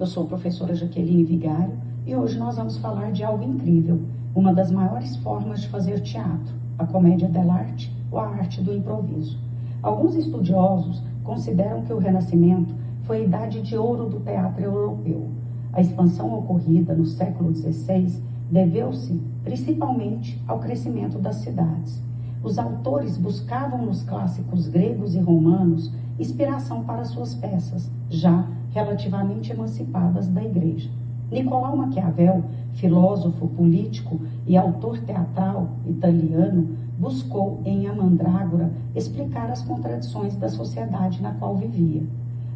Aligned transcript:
Eu 0.00 0.06
sou 0.06 0.24
a 0.24 0.28
professora 0.28 0.74
Jaqueline 0.74 1.24
Vigário 1.24 1.74
e 2.06 2.16
hoje 2.16 2.38
nós 2.38 2.56
vamos 2.56 2.78
falar 2.78 3.12
de 3.12 3.22
algo 3.22 3.44
incrível, 3.44 4.00
uma 4.34 4.50
das 4.50 4.70
maiores 4.70 5.14
formas 5.16 5.60
de 5.60 5.68
fazer 5.68 6.00
teatro, 6.00 6.54
a 6.78 6.86
comédia 6.86 7.28
dell'arte 7.28 7.94
ou 8.10 8.18
a 8.18 8.26
arte 8.26 8.62
do 8.62 8.72
improviso. 8.72 9.38
Alguns 9.82 10.14
estudiosos 10.14 11.02
consideram 11.22 11.82
que 11.82 11.92
o 11.92 11.98
Renascimento 11.98 12.74
foi 13.02 13.18
a 13.18 13.24
idade 13.24 13.60
de 13.60 13.76
ouro 13.76 14.08
do 14.08 14.20
teatro 14.20 14.64
europeu. 14.64 15.28
A 15.70 15.82
expansão 15.82 16.32
ocorrida 16.32 16.94
no 16.94 17.04
século 17.04 17.54
XVI 17.54 18.22
deveu-se 18.50 19.20
principalmente 19.44 20.42
ao 20.48 20.60
crescimento 20.60 21.18
das 21.18 21.36
cidades. 21.36 22.02
Os 22.42 22.58
autores 22.58 23.18
buscavam 23.18 23.84
nos 23.84 24.02
clássicos 24.02 24.66
gregos 24.66 25.14
e 25.14 25.18
romanos 25.18 25.92
inspiração 26.20 26.84
para 26.84 27.04
suas 27.04 27.34
peças, 27.34 27.90
já 28.10 28.46
relativamente 28.72 29.50
emancipadas 29.50 30.28
da 30.28 30.44
igreja. 30.44 30.90
Nicolau 31.30 31.76
Maquiavel, 31.76 32.44
filósofo 32.74 33.48
político 33.48 34.20
e 34.46 34.56
autor 34.56 34.98
teatral 34.98 35.68
italiano, 35.86 36.76
buscou 36.98 37.60
em 37.64 37.86
A 37.86 37.94
Mandrágora 37.94 38.70
explicar 38.94 39.50
as 39.50 39.62
contradições 39.62 40.36
da 40.36 40.50
sociedade 40.50 41.22
na 41.22 41.32
qual 41.32 41.56
vivia. 41.56 42.02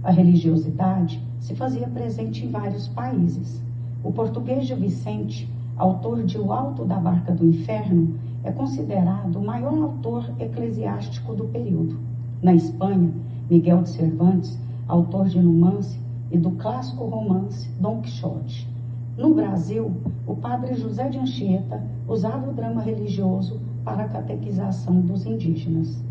A 0.02 0.10
religiosidade 0.10 1.18
se 1.40 1.54
fazia 1.54 1.88
presente 1.88 2.44
em 2.44 2.50
vários 2.50 2.86
países. 2.88 3.62
O 4.02 4.12
português 4.12 4.66
Gil 4.66 4.76
Vicente, 4.76 5.50
autor 5.76 6.22
de 6.24 6.36
O 6.36 6.52
Alto 6.52 6.84
da 6.84 6.96
Barca 6.96 7.32
do 7.32 7.46
Inferno, 7.46 8.14
é 8.42 8.52
considerado 8.52 9.36
o 9.36 9.44
maior 9.44 9.72
autor 9.72 10.30
eclesiástico 10.38 11.34
do 11.34 11.44
período. 11.44 11.96
Na 12.42 12.54
Espanha, 12.54 13.10
Miguel 13.48 13.82
de 13.82 13.90
Cervantes, 13.90 14.58
autor 14.88 15.28
de 15.28 15.38
Numance 15.38 15.98
e 16.30 16.38
do 16.38 16.52
clássico 16.52 17.04
romance 17.04 17.68
Dom 17.78 18.00
Quixote. 18.00 18.66
No 19.18 19.34
Brasil, 19.34 19.92
o 20.26 20.34
padre 20.34 20.74
José 20.74 21.10
de 21.10 21.18
Anchieta 21.18 21.82
usava 22.08 22.48
o 22.48 22.54
drama 22.54 22.80
religioso 22.80 23.60
para 23.84 24.04
a 24.04 24.08
catequização 24.08 24.98
dos 25.02 25.26
indígenas. 25.26 26.02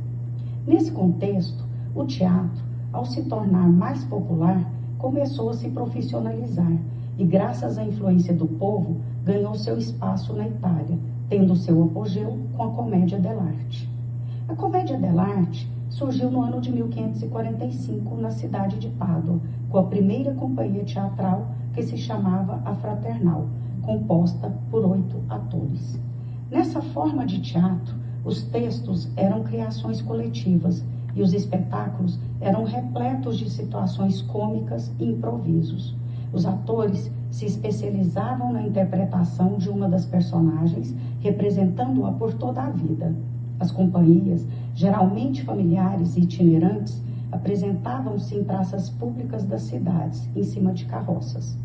Nesse 0.68 0.92
contexto, 0.92 1.66
o 1.96 2.06
teatro, 2.06 2.64
ao 2.92 3.04
se 3.04 3.24
tornar 3.24 3.68
mais 3.68 4.04
popular, 4.04 4.72
começou 5.00 5.50
a 5.50 5.54
se 5.54 5.70
profissionalizar 5.70 6.72
e, 7.18 7.26
graças 7.26 7.80
à 7.80 7.84
influência 7.84 8.34
do 8.34 8.46
povo, 8.46 8.98
ganhou 9.26 9.56
seu 9.56 9.78
espaço 9.80 10.34
na 10.34 10.48
Itália, 10.48 11.00
tendo 11.28 11.56
seu 11.56 11.84
apogeu 11.84 12.38
com 12.56 12.64
a 12.64 12.70
comédia 12.70 13.20
dell'arte. 13.20 13.90
A 14.48 14.54
comédia 14.54 14.98
dell'arte 14.98 15.73
surgiu 15.94 16.32
no 16.32 16.42
ano 16.42 16.60
de 16.60 16.72
1545 16.72 18.16
na 18.18 18.32
cidade 18.32 18.80
de 18.80 18.90
Pádua, 18.90 19.40
com 19.70 19.78
a 19.78 19.84
primeira 19.84 20.34
companhia 20.34 20.84
teatral 20.84 21.48
que 21.72 21.84
se 21.84 21.98
chamava 21.98 22.62
A 22.66 22.74
Fraternal, 22.74 23.48
composta 23.84 24.52
por 24.72 24.84
oito 24.86 25.22
atores. 25.30 26.00
Nessa 26.50 26.82
forma 26.82 27.28
de 27.28 27.40
teatro, 27.42 27.96
os 28.26 28.42
textos 28.42 29.08
eram 29.16 29.44
criações 29.44 30.02
coletivas 30.02 30.84
e 31.16 31.22
os 31.22 31.32
espetáculos 31.32 32.20
eram 32.42 32.64
repletos 32.64 33.38
de 33.38 33.48
situações 33.48 34.20
cômicas 34.24 34.92
e 35.00 35.06
improvisos. 35.06 35.96
Os 36.32 36.48
atores 36.48 37.12
se 37.30 37.46
especializavam 37.46 38.52
na 38.52 38.64
interpretação 38.64 39.60
de 39.60 39.70
uma 39.70 39.88
das 39.88 40.08
personagens, 40.08 40.96
representando-a 41.20 42.12
por 42.14 42.34
toda 42.34 42.64
a 42.64 42.72
vida. 42.72 43.16
As 43.64 43.72
companhias, 43.72 44.46
geralmente 44.76 45.42
familiares 45.42 46.18
e 46.18 46.20
itinerantes, 46.20 47.02
apresentavam-se 47.32 48.36
em 48.36 48.44
praças 48.44 48.90
públicas 48.90 49.46
das 49.46 49.62
cidades, 49.62 50.28
em 50.36 50.44
cima 50.44 50.74
de 50.74 50.84
carroças. 50.84 51.58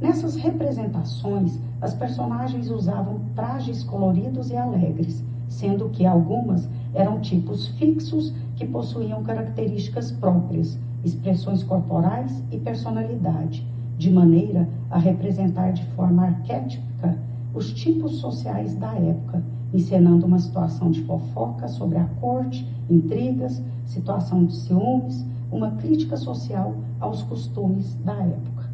Nessas 0.00 0.34
representações, 0.34 1.56
as 1.80 1.94
personagens 1.94 2.68
usavam 2.68 3.20
trajes 3.36 3.84
coloridos 3.84 4.50
e 4.50 4.56
alegres, 4.56 5.22
sendo 5.48 5.88
que 5.90 6.04
algumas 6.04 6.68
eram 6.92 7.20
tipos 7.20 7.68
fixos 7.78 8.34
que 8.56 8.66
possuíam 8.66 9.22
características 9.22 10.10
próprias, 10.10 10.76
expressões 11.04 11.62
corporais 11.62 12.42
e 12.50 12.58
personalidade, 12.58 13.64
de 13.96 14.10
maneira 14.10 14.68
a 14.90 14.98
representar 14.98 15.70
de 15.70 15.84
forma 15.94 16.24
arquétipica 16.24 17.16
os 17.54 17.72
tipos 17.72 18.16
sociais 18.16 18.74
da 18.76 18.94
época, 18.94 19.42
encenando 19.72 20.26
uma 20.26 20.38
situação 20.38 20.90
de 20.90 21.02
fofoca 21.02 21.68
sobre 21.68 21.98
a 21.98 22.04
corte, 22.20 22.66
intrigas, 22.88 23.62
situação 23.84 24.44
de 24.44 24.54
ciúmes, 24.54 25.24
uma 25.50 25.72
crítica 25.72 26.16
social 26.16 26.74
aos 27.00 27.22
costumes 27.22 27.94
da 28.04 28.14
época. 28.14 28.70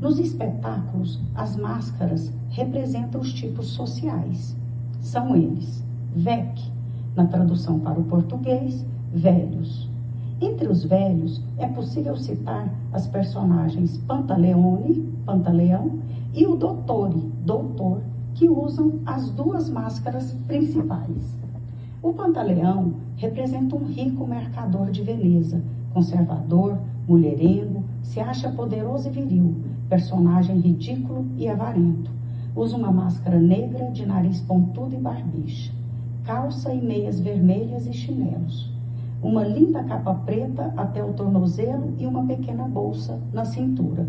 Nos 0.00 0.18
espetáculos, 0.18 1.20
as 1.34 1.56
máscaras 1.56 2.32
representam 2.50 3.20
os 3.20 3.32
tipos 3.32 3.68
sociais. 3.68 4.56
São 5.00 5.36
eles: 5.36 5.84
VEC, 6.14 6.60
na 7.14 7.26
tradução 7.26 7.78
para 7.78 8.00
o 8.00 8.04
português, 8.04 8.84
velhos. 9.12 9.88
Entre 10.40 10.68
os 10.68 10.84
velhos, 10.84 11.42
é 11.58 11.66
possível 11.66 12.16
citar 12.16 12.72
as 12.92 13.06
personagens 13.06 13.98
Pantaleone, 13.98 15.06
Pantaleão, 15.30 16.00
e 16.34 16.44
o 16.44 16.56
Dottore, 16.56 17.20
Doutor, 17.46 18.02
que 18.34 18.48
usam 18.48 18.98
as 19.06 19.30
duas 19.30 19.70
máscaras 19.70 20.32
principais. 20.48 21.38
O 22.02 22.12
Pantaleão 22.12 22.94
representa 23.14 23.76
um 23.76 23.84
rico 23.84 24.26
mercador 24.26 24.90
de 24.90 25.04
Veneza, 25.04 25.62
conservador, 25.94 26.78
mulherengo, 27.06 27.84
se 28.02 28.18
acha 28.18 28.50
poderoso 28.50 29.06
e 29.06 29.12
viril, 29.12 29.54
personagem 29.88 30.58
ridículo 30.58 31.24
e 31.36 31.48
avarento. 31.48 32.10
Usa 32.56 32.76
uma 32.76 32.90
máscara 32.90 33.38
negra 33.38 33.88
de 33.92 34.04
nariz 34.04 34.40
pontudo 34.40 34.96
e 34.96 34.98
barbicha, 34.98 35.72
calça 36.24 36.74
e 36.74 36.84
meias 36.84 37.20
vermelhas 37.20 37.86
e 37.86 37.92
chinelos. 37.92 38.68
Uma 39.22 39.44
linda 39.44 39.84
capa 39.84 40.12
preta 40.12 40.74
até 40.76 41.04
o 41.04 41.12
tornozelo 41.12 41.94
e 41.98 42.06
uma 42.06 42.26
pequena 42.26 42.66
bolsa 42.66 43.20
na 43.32 43.44
cintura. 43.44 44.08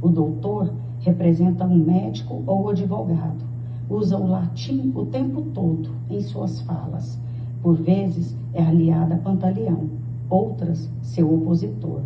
O 0.00 0.08
doutor 0.08 0.72
representa 1.00 1.64
um 1.64 1.76
médico 1.76 2.42
ou 2.46 2.68
advogado 2.68 3.48
usa 3.88 4.18
o 4.18 4.26
latim 4.26 4.92
o 4.94 5.06
tempo 5.06 5.42
todo 5.54 5.90
em 6.10 6.20
suas 6.20 6.60
falas. 6.60 7.18
Por 7.62 7.74
vezes 7.74 8.36
é 8.52 8.62
aliada 8.62 9.14
a 9.14 9.18
Pantaleão, 9.18 9.88
outras 10.28 10.90
seu 11.00 11.32
opositor. 11.32 12.02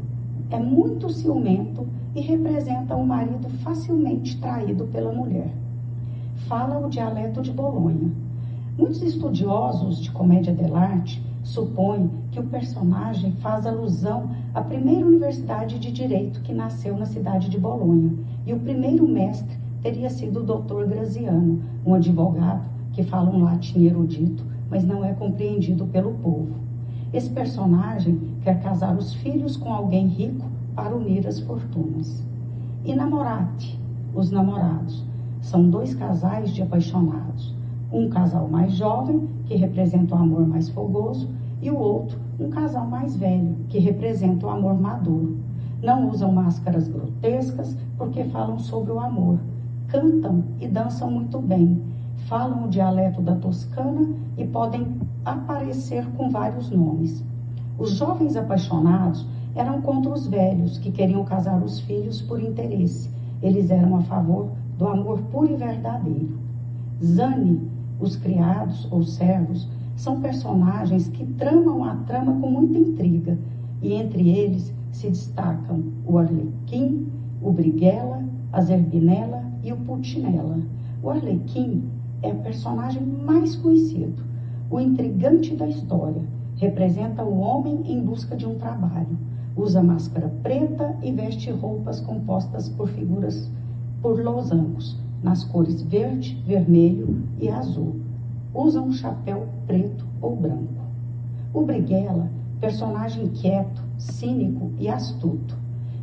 É 0.51 0.59
muito 0.59 1.11
ciumento 1.11 1.87
e 2.15 2.21
representa 2.21 2.95
um 2.95 3.05
marido 3.05 3.49
facilmente 3.63 4.39
traído 4.39 4.85
pela 4.87 5.13
mulher. 5.13 5.51
Fala 6.47 6.85
o 6.85 6.89
dialeto 6.89 7.43
de 7.43 7.51
Bolonha. 7.51 8.11
Muitos 8.79 9.03
estudiosos 9.03 10.01
de 10.01 10.11
comédia 10.11 10.53
dell'arte 10.53 11.23
supõem 11.43 12.11
que 12.31 12.39
o 12.39 12.47
personagem 12.47 13.33
faz 13.33 13.67
alusão 13.67 14.31
à 14.55 14.61
primeira 14.61 15.07
universidade 15.07 15.79
de 15.79 15.91
direito 15.91 16.41
que 16.43 16.55
nasceu 16.55 16.97
na 16.97 17.07
cidade 17.07 17.49
de 17.49 17.59
Bolonha 17.59 18.13
e 18.47 18.53
o 18.53 18.61
primeiro 18.61 19.07
mestre 19.07 19.57
teria 19.81 20.09
sido 20.09 20.41
o 20.41 20.45
doutor 20.45 20.87
Graziano, 20.87 21.61
um 21.85 21.95
advogado 21.95 22.69
que 22.93 23.03
fala 23.03 23.31
um 23.31 23.43
latim 23.43 23.85
erudito, 23.85 24.45
mas 24.71 24.85
não 24.85 25.05
é 25.05 25.13
compreendido 25.13 25.87
pelo 25.87 26.13
povo. 26.15 26.55
Esse 27.13 27.29
personagem 27.29 28.21
quer 28.43 28.63
casar 28.63 28.97
os 28.97 29.13
filhos 29.15 29.57
com 29.57 29.73
alguém 29.73 30.07
rico 30.07 30.47
para 30.75 30.95
unir 30.95 31.27
as 31.27 31.41
fortunas. 31.41 32.25
E 32.85 32.95
namorate, 32.95 33.79
os 34.15 34.31
namorados, 34.31 35.05
são 35.41 35.69
dois 35.69 35.95
casais 35.95 36.51
de 36.51 36.63
apaixonados. 36.63 37.55
Um 37.93 38.09
casal 38.09 38.49
mais 38.49 38.73
jovem, 38.73 39.29
que 39.45 39.55
representa 39.55 40.15
o 40.15 40.19
amor 40.19 40.47
mais 40.47 40.69
fogoso, 40.71 41.29
e 41.61 41.71
o 41.71 41.79
outro, 41.79 42.19
um 42.41 42.49
casal 42.49 42.87
mais 42.87 43.15
velho, 43.15 43.55
que 43.69 43.79
representa 43.79 44.47
o 44.47 44.51
amor 44.51 44.75
maduro. 44.75 45.37
Não 45.83 46.09
usam 46.09 46.33
máscaras 46.33 46.89
grotescas 46.89 47.77
porque 47.99 48.25
falam 48.25 48.59
sobre 48.59 48.93
o 48.93 48.99
amor, 48.99 49.39
cantam 49.89 50.43
e 50.61 50.67
dançam 50.67 51.11
muito 51.11 51.39
bem, 51.39 51.83
falam 52.29 52.65
o 52.65 52.69
dialeto 52.69 53.21
da 53.21 53.35
Toscana 53.35 54.09
e 54.39 54.45
podem 54.45 54.97
aparecer 55.25 56.07
com 56.17 56.31
vários 56.31 56.71
nomes. 56.71 57.25
Os 57.79 57.93
jovens 57.93 58.37
apaixonados 58.37 59.27
eram 59.55 59.83
contra 59.83 60.13
os 60.13 60.27
velhos 60.27 60.79
que 60.79 60.91
queriam 60.91 61.25
casar 61.25 61.63
os 61.63 61.81
filhos 61.81 62.23
por 62.23 62.41
interesse. 62.41 63.11
Eles 63.43 63.71
eram 63.71 63.97
a 63.97 64.03
favor 64.03 64.51
do 64.79 64.87
amor 64.87 65.19
puro 65.31 65.53
e 65.53 65.57
verdadeiro. 65.57 66.39
Zane, 67.03 67.61
os 68.03 68.17
criados 68.17 68.89
ou 68.91 69.03
servos, 69.05 69.69
são 69.95 70.21
personagens 70.21 71.09
que 71.09 71.25
tramam 71.25 71.85
a 71.85 71.95
trama 71.97 72.39
com 72.41 72.51
muita 72.51 72.77
intriga, 72.77 73.39
e 73.81 73.93
entre 73.93 74.29
eles 74.29 74.75
se 74.91 75.09
destacam 75.09 75.85
o 76.05 76.19
Arlequim, 76.19 77.07
o 77.41 77.53
Briguela, 77.53 78.23
a 78.53 78.61
Zerbinela 78.61 79.45
e 79.63 79.73
o 79.73 79.77
Pulcinella. 79.77 80.59
O 81.03 81.11
Arlequim 81.11 81.85
é 82.21 82.29
o 82.29 82.37
personagem 82.37 83.03
mais 83.03 83.55
conhecido, 83.57 84.23
o 84.71 84.81
intrigante 84.81 85.55
da 85.55 85.69
história. 85.69 86.23
representa 86.57 87.25
o 87.25 87.41
homem 87.41 87.83
em 87.87 88.01
busca 88.01 88.37
de 88.37 88.47
um 88.47 88.55
trabalho. 88.55 89.19
Usa 89.57 89.83
máscara 89.83 90.33
preta 90.45 90.97
e 91.03 91.11
veste 91.11 91.51
roupas 91.51 91.99
compostas 91.99 92.69
por 92.69 92.89
figuras 92.89 93.51
por 94.01 94.23
losangos, 94.23 94.99
nas 95.23 95.45
cores 95.45 95.83
verde, 95.83 96.43
vermelho 96.47 97.23
e 97.39 97.49
azul. 97.49 97.97
Usa 98.55 98.81
um 98.81 98.93
chapéu 98.93 99.47
preto 99.67 100.05
ou 100.21 100.37
branco. 100.37 100.83
O 101.55 101.63
Briguela, 101.63 102.29
personagem 102.61 103.29
quieto, 103.29 103.83
cínico 103.99 104.71
e 104.79 104.89
astuto, 104.89 105.57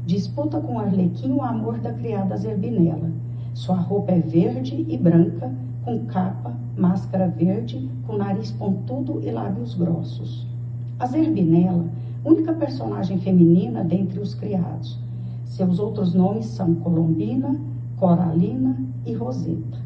disputa 0.05 0.59
com 0.59 0.79
Arlequim 0.79 1.31
o 1.31 1.41
amor 1.41 1.79
da 1.79 1.93
criada 1.93 2.37
Zerbinela. 2.37 3.11
Sua 3.53 3.75
roupa 3.75 4.11
é 4.11 4.19
verde 4.19 4.85
e 4.87 4.97
branca, 4.97 5.51
com 5.83 6.05
capa, 6.05 6.55
máscara 6.77 7.27
verde, 7.27 7.89
com 8.05 8.17
nariz 8.17 8.51
pontudo 8.51 9.21
e 9.21 9.31
lábios 9.31 9.75
grossos. 9.75 10.47
A 10.99 11.05
Zerbinela, 11.05 11.85
única 12.23 12.53
personagem 12.53 13.19
feminina 13.19 13.83
dentre 13.83 14.19
os 14.19 14.33
criados. 14.33 14.99
Seus 15.45 15.79
outros 15.79 16.13
nomes 16.13 16.45
são 16.45 16.75
Colombina, 16.75 17.59
Coralina 17.99 18.77
e 19.05 19.13
Roseta. 19.13 19.77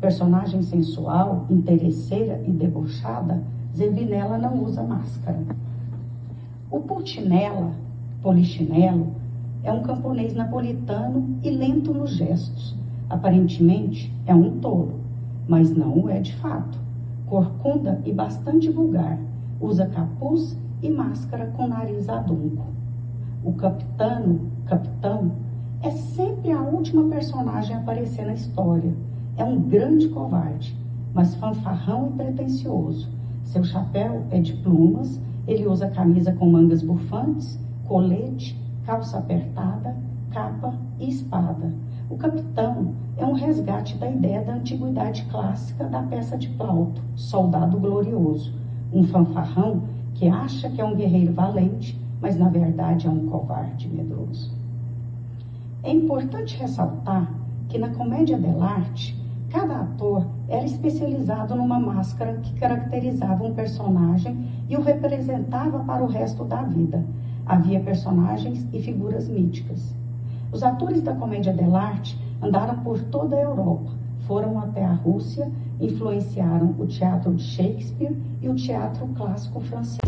Personagem 0.00 0.62
sensual, 0.62 1.46
interesseira 1.48 2.42
e 2.44 2.50
debochada, 2.50 3.40
Zerbinela 3.72 4.36
não 4.36 4.64
usa 4.64 4.82
máscara. 4.82 5.38
O 6.68 6.80
Pulcinella, 6.80 7.70
polichinelo, 8.20 9.12
é 9.62 9.70
um 9.70 9.84
camponês 9.84 10.34
napolitano 10.34 11.38
e 11.40 11.50
lento 11.50 11.94
nos 11.94 12.16
gestos. 12.16 12.76
Aparentemente 13.08 14.12
é 14.26 14.34
um 14.34 14.58
tolo, 14.58 14.98
mas 15.46 15.70
não 15.70 16.00
o 16.00 16.10
é 16.10 16.18
de 16.18 16.34
fato. 16.34 16.76
Corcunda 17.26 18.00
e 18.04 18.12
bastante 18.12 18.68
vulgar, 18.68 19.20
usa 19.60 19.86
capuz 19.86 20.58
e 20.82 20.90
máscara 20.90 21.46
com 21.56 21.68
nariz 21.68 22.08
adunco. 22.08 22.66
O 23.44 23.52
capitano, 23.52 24.50
capitão, 24.66 25.45
é 25.82 25.90
sempre 25.90 26.50
a 26.50 26.60
última 26.62 27.04
personagem 27.04 27.76
a 27.76 27.78
aparecer 27.78 28.26
na 28.26 28.34
história. 28.34 28.94
É 29.36 29.44
um 29.44 29.60
grande 29.60 30.08
covarde, 30.08 30.76
mas 31.12 31.34
fanfarrão 31.34 32.08
e 32.08 32.16
pretensioso. 32.16 33.08
Seu 33.44 33.62
chapéu 33.62 34.24
é 34.30 34.40
de 34.40 34.54
plumas, 34.54 35.20
ele 35.46 35.66
usa 35.66 35.88
camisa 35.88 36.32
com 36.32 36.50
mangas 36.50 36.82
bufantes, 36.82 37.58
colete, 37.84 38.60
calça 38.84 39.18
apertada, 39.18 39.96
capa 40.30 40.74
e 40.98 41.08
espada. 41.08 41.72
O 42.08 42.16
capitão 42.16 42.94
é 43.16 43.24
um 43.24 43.34
resgate 43.34 43.96
da 43.98 44.10
ideia 44.10 44.42
da 44.42 44.54
antiguidade 44.54 45.26
clássica 45.30 45.84
da 45.84 46.02
peça 46.02 46.36
de 46.36 46.48
Plauto, 46.50 47.02
Soldado 47.14 47.78
Glorioso, 47.78 48.54
um 48.92 49.04
fanfarrão 49.04 49.82
que 50.14 50.28
acha 50.28 50.70
que 50.70 50.80
é 50.80 50.84
um 50.84 50.96
guerreiro 50.96 51.32
valente, 51.32 52.00
mas 52.20 52.38
na 52.38 52.48
verdade 52.48 53.06
é 53.06 53.10
um 53.10 53.26
covarde 53.26 53.88
medroso. 53.88 54.55
É 55.86 55.92
importante 55.92 56.56
ressaltar 56.56 57.32
que 57.68 57.78
na 57.78 57.90
comédia 57.90 58.36
dell'arte, 58.36 59.16
cada 59.48 59.82
ator 59.82 60.26
era 60.48 60.64
especializado 60.64 61.54
numa 61.54 61.78
máscara 61.78 62.38
que 62.38 62.52
caracterizava 62.54 63.44
um 63.44 63.54
personagem 63.54 64.48
e 64.68 64.76
o 64.76 64.82
representava 64.82 65.78
para 65.84 66.02
o 66.02 66.08
resto 66.08 66.42
da 66.42 66.60
vida. 66.62 67.06
Havia 67.46 67.78
personagens 67.78 68.66
e 68.72 68.82
figuras 68.82 69.28
míticas. 69.28 69.94
Os 70.50 70.64
atores 70.64 71.02
da 71.02 71.14
comédia 71.14 71.52
dell'arte 71.52 72.20
andaram 72.42 72.80
por 72.80 73.00
toda 73.04 73.36
a 73.36 73.42
Europa, 73.42 73.92
foram 74.26 74.58
até 74.58 74.84
a 74.84 74.92
Rússia, 74.92 75.48
influenciaram 75.80 76.74
o 76.80 76.86
teatro 76.88 77.32
de 77.32 77.44
Shakespeare 77.44 78.16
e 78.42 78.48
o 78.48 78.56
teatro 78.56 79.06
clássico 79.14 79.60
francês. 79.60 80.00